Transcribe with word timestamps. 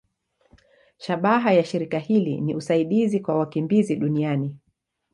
Shabaha 0.97 1.53
ya 1.53 1.63
shirika 1.63 1.99
hili 1.99 2.41
ni 2.41 2.55
usaidizi 2.55 3.19
kwa 3.19 3.37
wakimbizi 3.37 3.95
duniani. 3.95 4.57